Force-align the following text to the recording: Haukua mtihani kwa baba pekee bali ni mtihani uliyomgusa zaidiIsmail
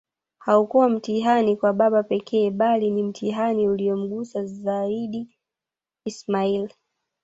Haukua 0.39 0.89
mtihani 0.89 1.55
kwa 1.55 1.73
baba 1.73 2.03
pekee 2.03 2.51
bali 2.51 2.91
ni 2.91 3.03
mtihani 3.03 3.67
uliyomgusa 3.69 4.45
zaidiIsmail 4.45 6.71